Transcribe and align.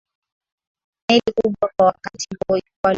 meli 1.07 1.31
kubwa 1.37 1.69
kwa 1.75 1.85
wakati 1.85 2.27
huo 2.27 2.57
ilikuwa 2.57 2.57
lusitania 2.57 2.89